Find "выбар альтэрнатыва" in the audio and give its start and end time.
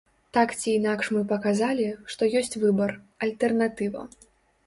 2.63-4.01